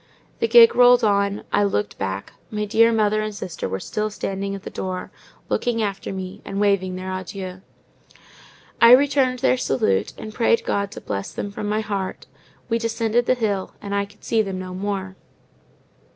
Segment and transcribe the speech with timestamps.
[0.39, 4.55] The gig rolled on; I looked back; my dear mother and sister were still standing
[4.55, 5.11] at the door,
[5.47, 7.61] looking after me, and waving their adieux.
[8.81, 12.25] I returned their salute, and prayed God to bless them from my heart:
[12.67, 15.17] we descended the hill, and I could see them no more.